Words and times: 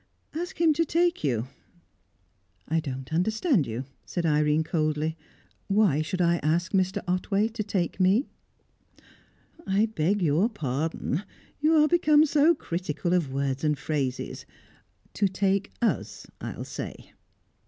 Ask 0.33 0.59
him 0.59 0.73
to 0.73 0.83
take 0.83 1.23
you." 1.23 1.45
"I 2.67 2.79
don't 2.79 3.13
understand 3.13 3.67
you," 3.67 3.85
said 4.03 4.25
Irene 4.25 4.63
coldly. 4.63 5.15
"Why 5.67 6.01
should 6.01 6.21
I 6.23 6.37
ask 6.41 6.71
Mr. 6.71 7.03
Otway 7.07 7.49
to 7.49 7.63
take 7.63 7.99
me?" 7.99 8.25
"I 9.67 9.85
beg 9.85 10.23
your 10.23 10.49
pardon. 10.49 11.21
You 11.59 11.75
are 11.75 11.87
become 11.87 12.25
so 12.25 12.55
critical 12.55 13.13
of 13.13 13.31
words 13.31 13.63
and 13.63 13.77
phrases. 13.77 14.47
To 15.13 15.27
take 15.27 15.69
us, 15.83 16.25
I'll 16.41 16.63
say." 16.65 17.11